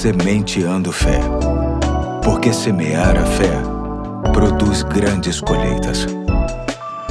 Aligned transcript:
Sementeando 0.00 0.90
Fé. 0.92 1.20
Porque 2.24 2.54
semear 2.54 3.18
a 3.18 3.26
fé 3.26 3.52
produz 4.32 4.82
grandes 4.82 5.42
colheitas. 5.42 6.06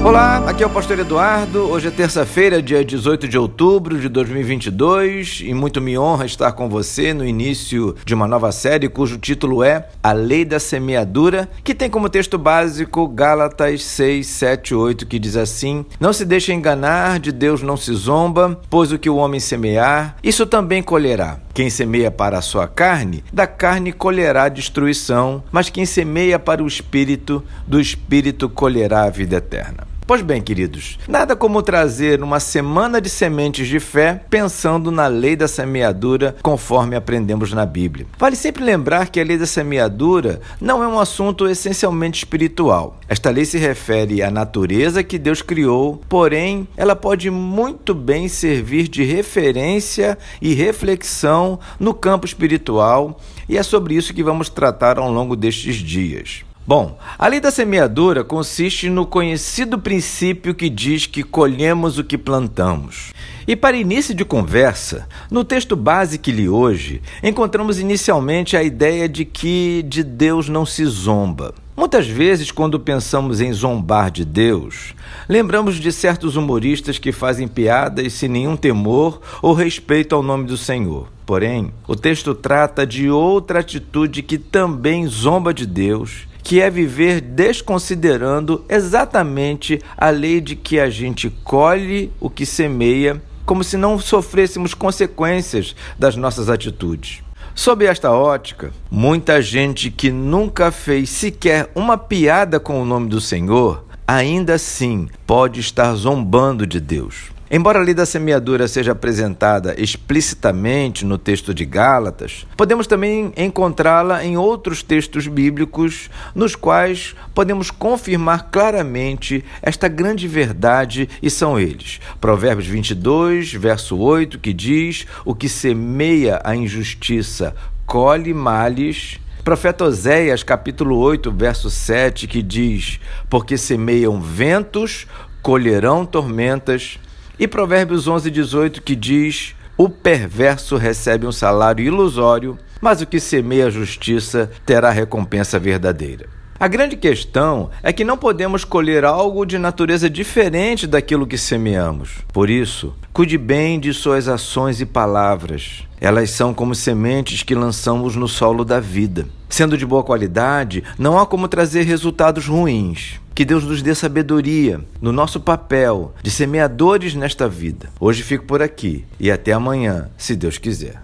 Olá, 0.04 0.49
aqui 0.49 0.63
é 0.63 0.65
o 0.65 0.69
Pastor 0.71 0.97
Eduardo. 0.97 1.70
Hoje 1.70 1.89
é 1.89 1.91
terça-feira, 1.91 2.63
dia 2.63 2.83
18 2.83 3.28
de 3.28 3.38
outubro 3.38 3.99
de 3.99 4.10
2022, 4.10 5.43
e 5.45 5.54
muito 5.54 5.79
me 5.79 5.99
honra 5.99 6.25
estar 6.25 6.52
com 6.54 6.67
você 6.67 7.13
no 7.13 7.23
início 7.23 7.95
de 8.04 8.15
uma 8.15 8.27
nova 8.27 8.52
série 8.52 8.89
cujo 8.89 9.19
título 9.19 9.61
é 9.61 9.87
A 10.01 10.11
Lei 10.11 10.43
da 10.43 10.59
Semeadura, 10.59 11.47
que 11.63 11.75
tem 11.75 11.91
como 11.91 12.09
texto 12.09 12.39
básico 12.39 13.07
Gálatas 13.07 13.83
6, 13.83 14.25
7, 14.25 14.73
8, 14.73 15.05
que 15.05 15.19
diz 15.19 15.35
assim: 15.35 15.85
Não 15.99 16.11
se 16.11 16.25
deixe 16.25 16.51
enganar, 16.53 17.19
de 17.19 17.31
Deus 17.31 17.61
não 17.61 17.77
se 17.77 17.93
zomba, 17.93 18.59
pois 18.67 18.91
o 18.91 18.97
que 18.97 19.11
o 19.11 19.17
homem 19.17 19.39
semear, 19.39 20.15
isso 20.23 20.47
também 20.47 20.81
colherá. 20.81 21.38
Quem 21.53 21.70
semeia 21.70 22.12
para 22.12 22.38
a 22.38 22.41
sua 22.41 22.67
carne, 22.67 23.23
da 23.34 23.48
carne 23.48 23.91
colherá 23.91 24.48
destruição, 24.49 25.44
mas 25.52 25.70
quem 25.70 25.85
semeia 25.85 26.39
para 26.39 26.63
o 26.63 26.67
espírito, 26.67 27.44
do 27.67 27.80
espírito 27.80 28.48
colherá 28.49 29.03
a 29.03 29.09
vida 29.09 29.38
eterna. 29.38 29.88
Pois 30.09 30.23
bem, 30.23 30.41
queridos, 30.41 30.98
nada 31.08 31.36
como 31.36 31.62
trazer 31.62 32.23
uma 32.23 32.40
semana 32.40 33.00
de 33.00 33.08
sementes 33.08 33.67
de 33.67 33.80
fé 33.80 34.20
pensando 34.27 34.90
na 34.90 35.05
lei 35.05 35.36
da 35.36 35.48
semeadura 35.48 36.36
conforme 36.41 36.95
aprendemos 36.95 37.54
na 37.54 37.63
Bíblia. 37.63 38.08
Vale 38.17 38.36
sempre 38.36 38.64
lembrar 38.64 39.09
que 39.09 39.20
a 39.20 39.23
lei 39.23 39.38
da 39.38 39.45
semeadura 39.45 40.41
não 40.59 40.81
é 40.81 40.88
um 40.88 41.00
assunto 41.00 41.48
essencialmente 41.48 42.23
espiritual. 42.23 42.98
Esta 43.08 43.30
lei 43.30 43.45
se 43.45 43.59
refere 43.59 44.23
à 44.23 44.31
natureza 44.31 45.03
que 45.03 45.20
Deus 45.20 45.44
criou, 45.44 46.02
porém, 46.09 46.67
ela 46.76 46.95
pode 46.95 47.30
muito 47.30 47.94
bem 47.94 48.28
servir 48.28 48.88
de 48.88 49.03
referência 49.03 50.17
e 50.41 50.55
reflexão 50.55 51.59
no 51.80 51.94
campo 51.94 52.26
espiritual, 52.26 53.20
e 53.48 53.59
é 53.59 53.61
sobre 53.61 53.94
isso 53.94 54.11
que 54.11 54.23
vamos 54.23 54.50
tratar 54.50 54.98
ao 54.98 55.11
longo 55.11 55.36
destes 55.36 55.76
dias. 55.76 56.48
Bom, 56.70 57.00
a 57.17 57.28
lei 57.28 57.39
da 57.39 57.50
semeadura 57.50 58.23
consiste 58.23 58.92
no 58.92 59.03
conhecido 59.03 59.80
princípio 59.80 60.53
que 60.53 60.70
diz 60.70 61.08
que 61.08 61.23
colhemos 61.23 61.98
o 61.98 62.03
que 62.03 62.16
plantamos. 62.16 63.11
E 63.48 63.56
para 63.56 63.76
início 63.76 64.14
de 64.14 64.23
conversa, 64.23 65.08
no 65.31 65.44
texto 65.44 65.76
base 65.76 66.20
que 66.20 66.31
li 66.31 66.48
hoje, 66.48 67.02
encontramos 67.23 67.80
inicialmente 67.80 68.56
a 68.56 68.61
ideia 68.61 69.09
de 69.09 69.26
que 69.26 69.81
de 69.81 70.03
Deus 70.03 70.48
não 70.48 70.64
se 70.64 70.86
zomba. 70.86 71.56
Muitas 71.76 72.06
vezes, 72.06 72.52
quando 72.52 72.80
pensamos 72.80 73.42
em 73.42 73.52
zombar 73.52 74.11
de 74.11 74.23
Deus, 74.23 74.94
lembramos 75.28 75.78
de 75.78 75.92
certos 75.92 76.36
humoristas 76.36 77.00
que 77.00 77.11
fazem 77.11 77.48
piadas 77.48 78.14
sem 78.14 78.30
nenhum 78.30 78.56
temor 78.56 79.20
ou 79.42 79.56
respeito 79.56 80.14
ao 80.14 80.22
nome 80.22 80.45
do 80.45 80.56
Senhor. 80.56 81.08
Porém, 81.26 81.73
o 81.88 81.95
texto 81.95 82.36
trata 82.36 82.86
de 82.86 83.09
outra 83.09 83.61
atitude 83.61 84.22
que 84.22 84.38
também 84.38 85.08
zomba 85.08 85.52
de 85.52 85.66
Deus 85.66 86.28
que 86.44 86.62
é 86.62 86.70
viver 86.70 87.22
desconsiderando 87.22 88.66
exatamente 88.70 89.82
a 89.98 90.09
lei 90.09 90.42
de 90.42 90.56
que 90.56 90.80
a 90.80 90.90
gente 90.90 91.30
colhe 91.44 92.12
o 92.20 92.30
que 92.30 92.45
semeia, 92.45 93.22
como 93.45 93.64
se 93.64 93.78
não 93.78 94.00
sofrêssemos 94.00 94.73
consequências 94.73 95.76
das 95.98 96.16
nossas 96.16 96.50
atitudes. 96.50 97.22
Sob 97.56 97.86
esta 97.86 98.12
ótica, 98.12 98.72
muita 98.90 99.42
gente 99.42 99.92
que 99.92 100.12
nunca 100.12 100.72
fez 100.72 101.10
sequer 101.10 101.70
uma 101.76 101.98
piada 101.98 102.60
com 102.60 102.82
o 102.82 102.86
nome 102.86 103.10
do 103.10 103.20
Senhor, 103.20 103.84
ainda 104.08 104.54
assim 104.54 105.08
pode 105.28 105.60
estar 105.60 105.94
zombando 105.94 106.66
de 106.66 106.80
Deus. 106.80 107.32
Embora 107.52 107.80
a 107.80 107.81
lei 107.81 107.95
da 107.95 108.05
semeadura 108.05 108.67
seja 108.67 108.92
apresentada 108.92 109.73
explicitamente 109.75 111.03
no 111.03 111.17
texto 111.17 111.52
de 111.52 111.66
Gálatas, 111.66 112.45
podemos 112.55 112.86
também 112.86 113.33
encontrá-la 113.36 114.23
em 114.23 114.38
outros 114.38 114.83
textos 114.83 115.25
bíblicos, 115.25 116.11
nos 116.36 116.55
quais 116.55 117.15
podemos 117.33 117.71
confirmar 117.71 118.52
claramente 118.52 119.43
esta 119.64 119.87
grande 119.87 120.27
verdade, 120.27 121.10
e 121.23 121.30
são 121.32 121.60
eles: 121.60 121.99
Provérbios 122.21 122.67
22, 122.67 123.54
verso 123.54 123.98
8, 123.98 124.37
que 124.37 124.54
diz: 124.54 125.08
O 125.26 125.33
que 125.33 125.49
semeia 125.49 126.39
a 126.43 126.55
injustiça 126.55 127.55
colhe 127.83 128.31
males. 128.31 129.19
Profeta 129.44 129.86
Oséias, 129.86 130.44
capítulo 130.44 131.00
8, 131.00 131.31
verso 131.31 131.71
7, 131.71 132.27
que 132.27 132.44
diz: 132.44 133.00
Porque 133.27 133.57
semeiam 133.57 134.21
ventos, 134.21 135.07
colherão 135.42 136.06
tormentas. 136.06 137.00
E 137.39 137.48
Provérbios 137.48 138.06
11, 138.06 138.30
18, 138.30 138.81
que 138.81 138.95
diz: 138.95 139.56
O 139.77 139.88
perverso 139.88 140.75
recebe 140.75 141.25
um 141.25 141.31
salário 141.31 141.86
ilusório, 141.86 142.60
mas 142.81 143.01
o 143.01 143.07
que 143.07 143.18
semeia 143.18 143.68
a 143.68 143.69
justiça 143.69 144.51
terá 144.66 144.89
recompensa 144.89 145.57
verdadeira. 145.57 146.28
A 146.60 146.68
grande 146.68 146.98
questão 146.98 147.69
é 147.81 147.94
que 147.94 148.04
não 148.04 148.18
podemos 148.18 148.66
colher 148.66 149.06
algo 149.06 149.45
de 149.45 149.57
natureza 149.57 150.10
diferente 150.10 150.86
daquilo 150.86 151.25
que 151.25 151.38
semeamos. 151.38 152.18
Por 152.33 152.50
isso, 152.50 152.94
cuide 153.13 153.38
bem 153.38 153.80
de 153.80 153.94
suas 153.94 154.28
ações 154.28 154.81
e 154.81 154.86
palavras. 154.86 155.88
Elas 156.01 156.31
são 156.31 156.54
como 156.54 156.75
sementes 156.75 157.44
que 157.44 157.56
lançamos 157.56 158.18
no 158.18 158.28
solo 158.28 158.66
da 158.66 158.81
vida. 158.81 159.25
Sendo 159.48 159.78
de 159.78 159.86
boa 159.86 160.04
qualidade, 160.04 160.83
não 160.98 161.18
há 161.18 161.25
como 161.25 161.48
trazer 161.48 161.83
resultados 161.83 162.48
ruins. 162.48 163.22
Que 163.39 163.45
Deus 163.45 163.63
nos 163.63 163.81
dê 163.81 163.95
sabedoria 163.95 164.81
no 165.01 165.13
nosso 165.13 165.39
papel 165.39 166.13
de 166.22 166.30
semeadores 166.30 167.16
nesta 167.16 167.48
vida. 167.48 167.89
Hoje 167.98 168.22
fico 168.22 168.44
por 168.44 168.62
aqui 168.62 169.06
e 169.18 169.31
até 169.31 169.54
amanhã, 169.54 170.10
se 170.18 170.36
Deus 170.36 170.57
quiser. 170.57 170.95